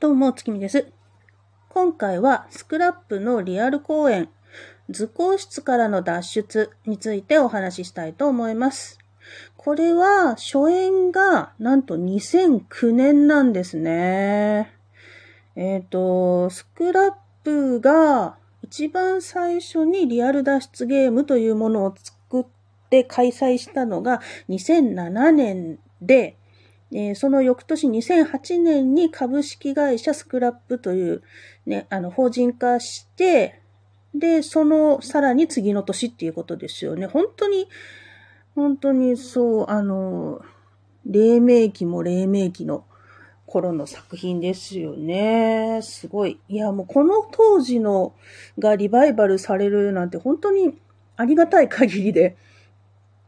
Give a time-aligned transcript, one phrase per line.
[0.00, 0.88] どうも、月見です。
[1.68, 4.28] 今回はスクラップのリアル公演、
[4.90, 8.98] 図工室からの脱出についてお話ししたいと思います。
[9.56, 14.74] これは初演がなんと2009年なんですね。
[15.56, 17.12] えっ、と、スクラッ
[17.44, 22.44] プが一番最初にリアル脱出ゲームというものを作っ
[22.90, 24.20] て開催したのが
[24.50, 26.36] 2007年で、
[26.94, 31.22] えーその翌年2008年に株式会社スクラップという
[31.66, 33.60] ね、あの、法人化して、
[34.14, 37.06] で、そのさらに次の年っていうことですよね。
[37.06, 37.68] 本当に、
[38.54, 40.40] 本当にそう、あの、
[41.04, 42.84] 黎明期も黎明期の
[43.46, 45.80] 頃の作品ですよね。
[45.82, 46.38] すごい。
[46.48, 48.14] いや、もうこの当時の
[48.58, 50.78] がリバイバルされるなんて本当に
[51.16, 52.36] ありがたい限りで、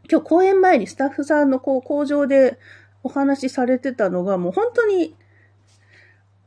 [0.09, 2.59] 今日公演前にスタッフさんのこう工場で
[3.07, 5.15] お話しされてたのがもう本当に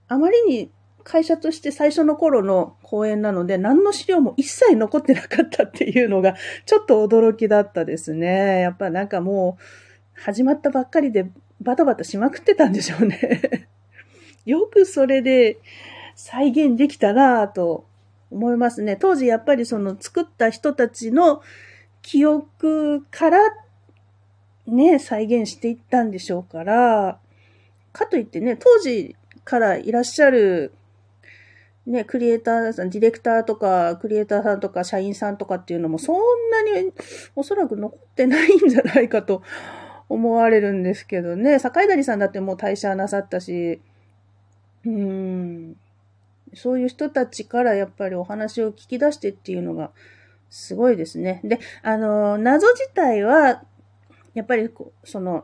[0.09, 0.69] あまりに
[1.05, 8.59] 会社として最初の頃の公演なので何の資料も一切残ってなかったっていうのがちょっと驚きだったですね。
[8.59, 13.69] やっぱなんかもう始まったばっかりでバタバタしまくってたんでしょうね。
[14.45, 15.59] よくそれで
[16.15, 17.85] 再現できたなぁと
[18.31, 18.97] 思いますね。
[18.97, 21.41] 当時やっぱりその作った人たちの
[22.01, 23.39] 記憶から
[24.69, 27.19] ね、再現していったんでしょうから、
[27.91, 30.73] かといってね、当時からいらっしゃる
[31.89, 36.15] ね、クリエイターさん、ディレクターとか、クリエイターさんとか、社員さんとかっていうのもそん
[36.51, 36.91] なに
[37.35, 39.41] おそらく残ってないんじゃないかと
[40.07, 41.57] 思われるんですけどね。
[41.57, 43.81] 坂井谷さんだってもう退社なさったし、
[44.85, 45.77] うーん。
[46.53, 49.91] そういう人たちからやっぱりお話を聞き出してっていうのが
[50.49, 51.41] すごいですね。
[51.43, 53.63] で、あの、謎自体は、
[54.39, 55.43] やっぱりこう、その、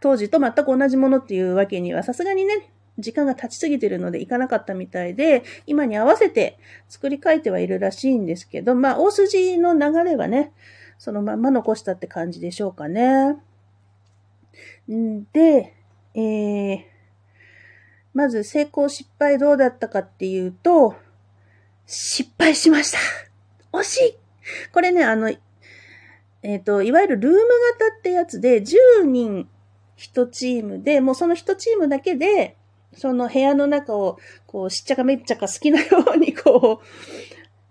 [0.00, 10.52] 当時と全く同じものっていうわけにはさすがにね、時間が経ちすぎてるのでいかなかったみたいで、今に合わせて作り変えてはいるらしいんですけど、まあ、大筋の流れはね、
[10.98, 13.36] そのまんま残したって感じでしょうかね。
[14.90, 15.76] んで、
[16.14, 16.80] えー、
[18.12, 20.96] まず成功失敗どうだったかっていうと、
[21.86, 22.98] 失敗しました
[23.72, 24.18] 惜しい
[24.72, 25.32] これね、あの、
[26.42, 27.38] えっ、と、いわゆるルーム
[27.78, 29.48] 型ってやつで、10人
[29.96, 32.56] 1チームで、もうその1チームだけで、
[32.96, 36.86] その部屋の中を、こう、しっちゃかめっちゃか好きなように、こう、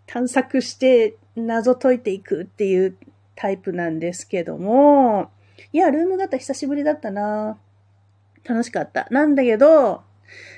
[0.06, 2.98] 探索して謎解いていくっていう
[3.36, 5.32] タイプなんですけども、
[5.74, 7.58] いや、ルーム型久しぶりだったな
[8.44, 9.08] 楽しかった。
[9.12, 10.04] なんだけど、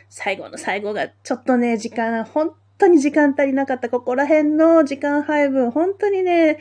[0.09, 3.90] 最後の最後がちょっとね、時間、本当に時間足りなかった。
[3.90, 6.59] ここら辺の時間配分、本当にね、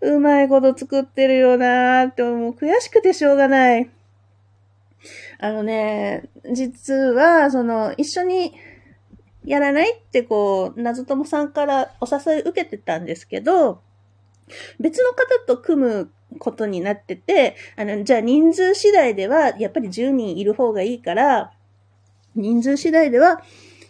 [0.00, 3.90] うまいこと作ってるよなーって、もう悔しくてしょうがない。
[5.38, 8.54] あのね、実は、その、一緒に
[9.44, 13.80] やらないってこう、謎友さんからお誘い受けてたんですけど、
[14.78, 21.52] 別の方と組むことになってて、あの、じゃあ人数次第では、やっぱり10人いる方がいいから、
[22.34, 23.42] 人数次第では、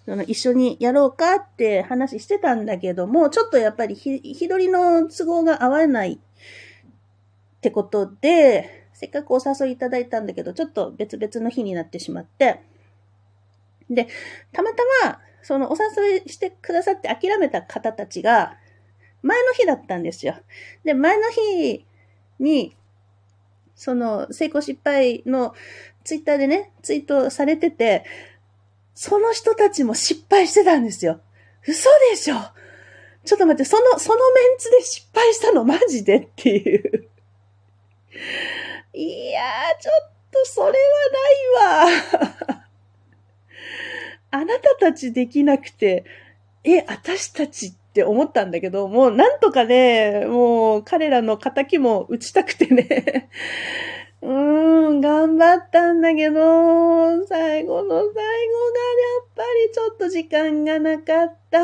[0.06, 6.18] その一緒にやろうかって話してたんだけども、ちょっとやっぱりひ、日取りの都合が合わないっ
[7.60, 12.62] てことで、せっかくお誘いいただいたんだけど、ちょっと別々の日になってしまって、
[13.90, 14.06] で、
[14.52, 18.56] たまたま、そのお誘いしてくださって諦めた方たちが、
[19.22, 20.36] 前の日だったんですよ。
[20.84, 21.84] で、前の日
[22.38, 22.76] に、
[23.74, 25.52] その成功失敗の
[26.04, 28.04] ツイッターでね、ツイートされてて、
[28.96, 31.20] その人たちも失敗してたんですよ。
[31.68, 32.36] 嘘でしょ
[33.26, 37.08] ちょっと待って、その、そのメンツで失敗したのマジでっていう。
[38.94, 40.72] いやー、ちょっとそれは
[41.68, 42.66] ないわ。
[44.30, 46.06] あなたたちできなくて、
[46.64, 53.28] え、私たちって思ったんだけど、もうなんとかね、もう彼らの仇も打ちたくてね。
[54.26, 58.32] うーん、頑張ったんだけど、最後の最後がや
[59.22, 61.60] っぱりちょっと時間がなかった。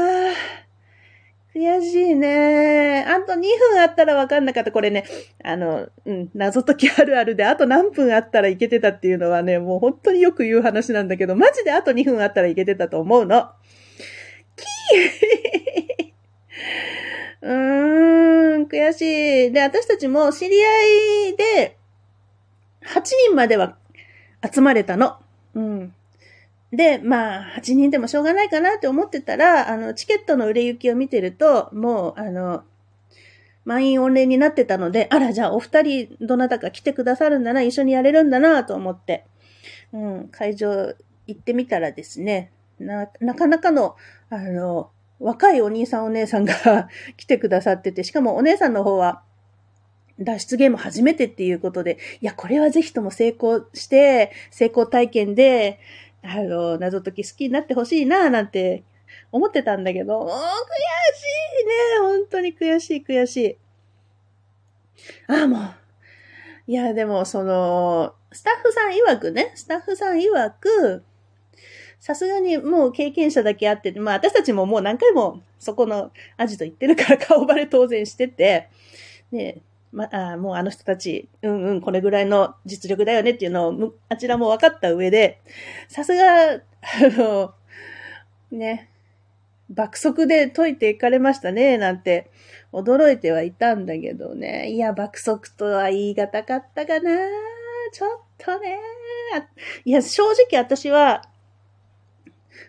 [1.52, 3.04] 悔しいね。
[3.04, 4.70] あと2分あったらわかんなかった。
[4.70, 5.04] これね、
[5.42, 13.50] あの、うん、謎解きあるあるで、あと何分あったらいけてたっていうのはね、もう本当によく言う話なんだけど、マジであと2分あったらいけてたと思うの。
[14.56, 16.12] キー
[17.42, 19.52] うーん、悔しい。
[19.52, 21.81] で、私たちも知り合いで、
[22.86, 23.76] 8人までは
[24.52, 25.16] 集まれたの。
[25.54, 25.94] うん。
[26.72, 32.64] で、まあ、8人でもしょうがないかなって思ってたら、あの、チケットの売れ行きを見てると、もう、あの、
[33.64, 39.24] 満員御礼になってたので、あら、じゃあお二人、どなたか来てくださるんだな、一緒にやれるんだなと思って、
[39.92, 40.94] うん、会場
[41.26, 43.96] 行ってみたらですね、な、なかなかの、
[44.30, 44.90] あの、
[45.20, 49.22] 若いお兄さんお姉さんが 来てくださってて、しかもお姉さんの方は、
[50.24, 55.80] 脱出ゲーム初めてっていうことで、いや、これはぜひとも成功して、成功体験で、
[56.22, 58.84] あの、謎解き好きになってほしいな、なんて
[59.30, 61.72] 思ってたんだけど、もう悔しいね。
[62.00, 63.56] 本当に悔しい、悔しい。
[65.26, 65.74] ああ、もう。
[66.66, 71.02] いや、でも、その、スタッフさん曰くね、スタッフさん曰く、
[72.02, 78.68] さすがにもう経験者だけあって、まあ私たちももう何回もそこのアジト行ってるから顔バレ当然してて、
[79.30, 79.58] ね、
[79.92, 85.40] まあ、もうあの人たち、うんうん、これぐらいの実力だよねっていうのを、あちらも分かった上で、
[85.88, 86.60] さすが、あ
[87.10, 87.54] の、
[88.50, 88.88] ね、
[89.68, 92.30] 爆速で解いていかれましたね、なんて
[92.72, 94.70] 驚いてはいたんだけどね。
[94.70, 97.10] いや、爆速とは言い難かったかな。
[97.92, 98.78] ちょっとね。
[99.84, 101.22] いや、正直私は、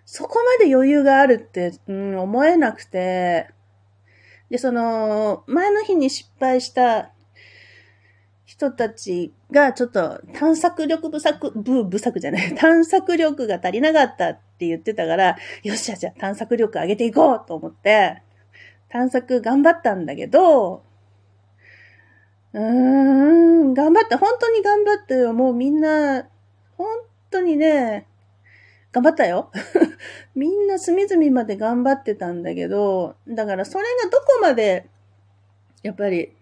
[0.06, 3.48] そこまで余裕があるって、うん、思えなくて、
[4.50, 7.13] で、その、前の日に失敗した
[8.54, 18.22] 人たちがちょっと探索力不足、不、不足じゃない、 探索力が足りなかったって言ってたから、よっしゃ、じゃあ探索力上げていこうと思って、
[18.90, 20.84] 探索頑張ったんだけど、
[22.54, 24.20] うーん、頑張った。
[24.20, 25.34] 本当に頑張ってよ。
[25.34, 26.28] もうみんな、
[26.78, 26.88] 本
[27.32, 28.06] 当にね、
[28.92, 29.50] 頑張ったよ。
[30.36, 34.88] みんな隅々まで頑張ってたんだけど、だからそれがどこまで、
[35.82, 36.36] やっぱり、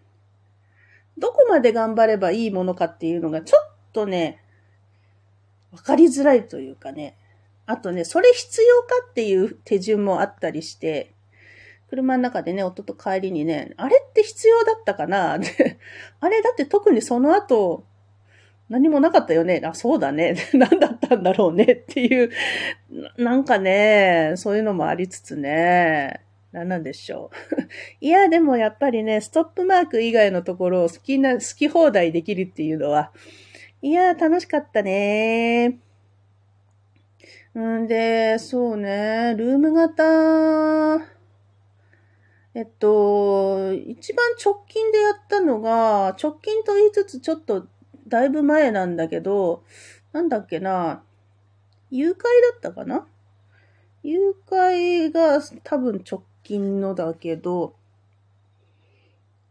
[1.21, 4.41] どこまで頑張ればいいものかっていうのがちょっとね、
[5.71, 7.15] わかりづらいというかね。
[7.67, 11.13] あとね、それ必要かっていう手順もあったりして、
[11.89, 15.33] 車の中でね、夫と帰りにね、あれって必要だったかな、
[16.19, 17.85] あれだって特にその後、
[18.67, 19.61] 何もなかったよね？
[19.63, 20.35] あ、そうだね。
[20.53, 21.63] 何だったんだろうね？
[21.65, 22.31] っていう、
[23.17, 27.35] なんかね、そういうのもありつつね、何なんでしょう。
[28.01, 33.11] いや、でもやっぱりね、ストップマーク以外のところを好きな、好き放題できるっていうのは、
[33.81, 35.79] いや、楽しかったね。
[37.57, 41.05] んで、そうね、ルーム型、
[42.53, 47.67] えっと、一番直近でやったのが、直近と言いつつちょっと
[48.07, 49.63] だいぶ前なんだけど、
[50.11, 51.03] なんだっけな、
[51.89, 52.21] 誘拐だ
[52.57, 53.07] ったかな？
[54.03, 57.75] 誘拐が多分直近のだけど、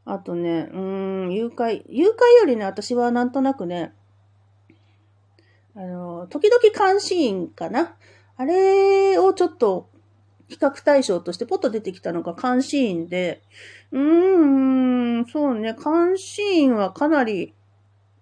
[0.04, 2.10] あとね、うーん、誘拐、誘拐
[2.40, 3.92] よりね、私はなんとなくね、
[5.74, 7.96] あの、時々監視員かな。
[8.36, 9.88] あれをちょっと
[10.48, 13.42] 比較対象としてポッと出てきたのが監視員で、
[13.92, 17.54] うーん、そうね、監視員はかなり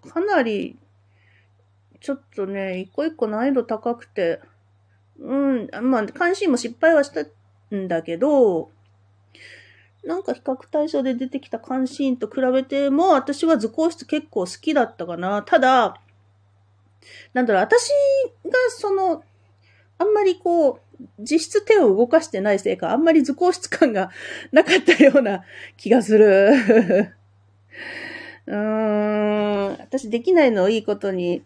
[0.08, 0.78] かなり、
[2.00, 4.40] ちょっとね、一個一個難易度高くて、
[5.18, 7.24] うん、まあ、関心も失敗はした
[7.74, 8.70] んだけど、
[10.04, 15.42] なんか比較対象で出てきた関心と比べても、私は図工室結構好きだったかな。
[15.42, 16.00] ただ、
[17.34, 17.90] なんだろう、私
[18.44, 19.22] がその、
[19.98, 20.80] あんまりこう、
[21.18, 24.10] 実質手を動かしてないせいか、あんまり図工室感が
[24.52, 25.44] なかったような
[25.76, 26.50] 気がする。
[28.46, 31.42] うーん、私できないのをいいことに、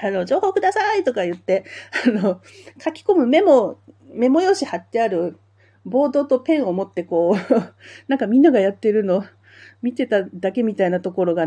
[0.00, 1.64] あの、情報くださいとか言って、
[2.06, 2.40] あの、
[2.82, 3.78] 書き込むメモ、
[4.12, 5.36] メモ用紙貼ってある
[5.84, 7.62] ボードとペンを持ってこう、
[8.08, 9.24] なんかみんながやってるの
[9.82, 11.46] 見てただけみたいなところが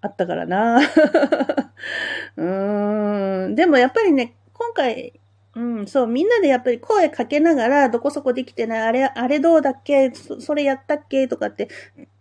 [0.00, 0.80] あったからな。
[2.36, 3.54] うーん。
[3.54, 5.20] でもやっぱりね、今回
[5.54, 11.68] うん、そう、みんなでやっぱり声かけながら、どこそこできてない、あれ、あれどうだっけそそれやったっけとかって、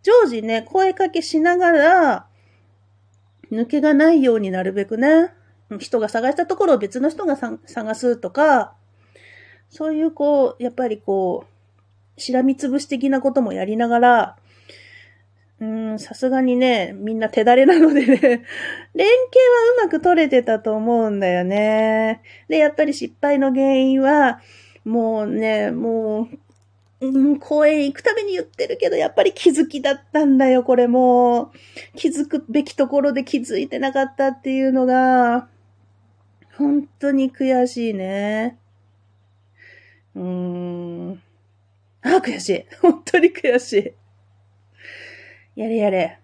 [0.04, 2.28] 常時ね、声かけしながら、
[3.50, 5.34] 抜けがないようになるべくね、
[5.80, 8.76] 人が探したところを別の人が探すとか、
[9.72, 11.46] そういうこう、やっぱりこ
[12.18, 14.38] う、しらみつぶし的なこともやりながら、
[15.62, 18.44] うん、さすがにね、みんな手だれなのでね、 連携は
[19.84, 22.22] うまく取れてたと思うんだよね。
[22.50, 24.42] で、やっぱり失敗の原因は、
[24.84, 26.28] もうね、も
[27.00, 31.52] う、うん、公園行くために言ってるけど、やっぱり気づきだったんだよ、これも。
[31.96, 35.48] 気づくべきところで気づいてなかったっていうのが、
[36.58, 38.58] 本当に悔しいね。
[40.16, 41.22] うーん。
[42.04, 42.66] あ、悔しい。
[42.82, 43.74] 本当に悔し
[45.56, 45.60] い。
[45.60, 46.18] やれやれ。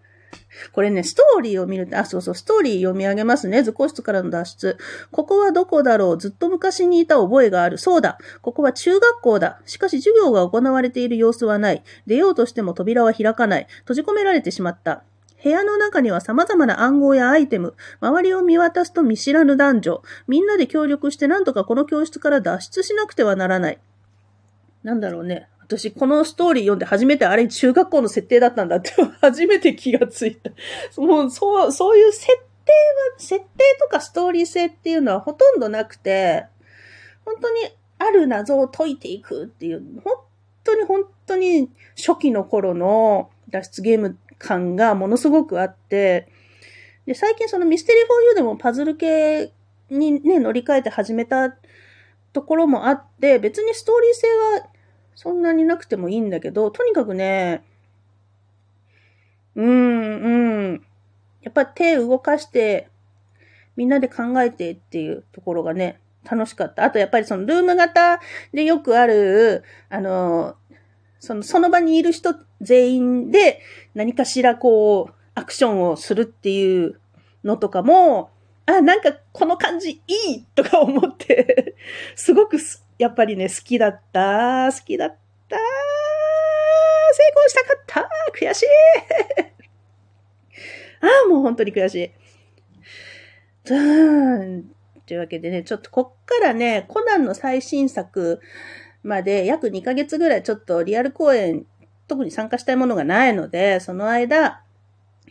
[0.71, 3.61] これね、ストーリーを見ると、あ、そうそう、ストーリー読み上げますね。
[3.63, 4.77] 図工室からの脱出。
[5.11, 7.77] ここはどこだろうずっと昔にいた覚えがある。
[7.77, 8.17] そうだ。
[8.41, 9.61] ここは中学校だ。
[9.65, 11.83] しかし授業が行われている様子はない。
[12.07, 13.67] 出ようとしても扉は開かない。
[13.79, 15.03] 閉じ込められてしまった。
[15.43, 23.79] 部屋の中には様々な暗号やアイテム、周りを見渡すと見知らぬ男女、みんなで協力してなんとかこの教室から脱出しなくてはならない。
[24.83, 25.47] なんだろうね。
[25.59, 28.91] 私、このストーリー読んで初めてあれ中学校の設定だったんだって
[29.21, 30.49] 初めて気がついた。
[31.01, 33.47] もう、そう、そういう設定は、設定
[33.81, 36.45] とかストーリー性っていうのはほとんどなくて、
[37.25, 37.59] 本当に
[37.99, 40.15] ある謎を解いていくっていう、本
[40.63, 46.27] 当に本当に初期の頃の脱出ゲーム感がものすごくあって、
[47.05, 49.51] で、最近そのミステリーフォーユーでもパズル系
[49.89, 51.55] にね、乗り換えて始めた
[52.33, 54.27] ところもあって、別にストーリー性
[54.61, 54.69] は
[55.15, 57.63] そんなになくてもいいんだけど、とにかくね、
[59.55, 60.85] うん、うん。
[61.41, 62.89] やっぱ手動かして、
[63.75, 66.83] みんなで考えてっていうところがね、楽しかった。
[66.83, 68.19] あとやっぱりそのルーム型
[68.53, 70.55] でよくある、あの、
[71.19, 73.61] その、その場にいる人全員で
[73.93, 76.99] 何かしらこう、アクションをするっていう
[77.43, 78.31] のとかも、
[78.65, 81.75] あ、なんかこの感じいいとか思って
[82.15, 82.57] すごく
[82.97, 84.71] やっぱりね、好きだった。
[84.73, 85.15] 好きだっ
[85.47, 85.57] た。
[85.57, 88.65] 成功したかった悔しい
[91.01, 92.11] ああ、もう本当に悔しい。
[93.63, 93.73] と
[95.13, 98.41] いうわけでね、ちょっとこっからね、コナンの最新作
[99.07, 101.65] まで約2ヶ月ぐらいちょっとリアル公演、
[102.07, 104.61] 特に参加したいものがないので、その間、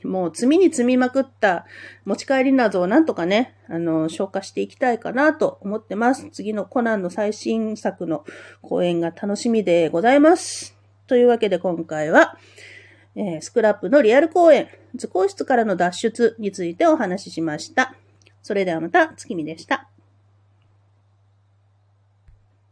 [0.02, 1.66] もう積みに積みまくった
[2.04, 6.28] 持ち帰り謎をなんとかね、あの、消化していきたいかなと思ってます。
[6.30, 8.25] 次のコナンの最新作の
[8.62, 10.76] 公演が楽しみでございます。
[11.06, 12.38] というわけで今回は、
[13.14, 17.95] えー、スクラップのリアル公演、図工室からの脱出についてお話ししました。
[18.42, 19.88] それではまた、月見でした。